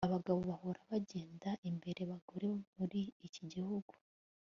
Abagabo 0.07 0.39
bahora 0.49 0.81
bagenda 0.91 1.49
imbere 1.69 1.97
yabagore 2.01 2.47
muri 2.75 3.01
iki 3.27 3.43
gihugu 3.53 3.93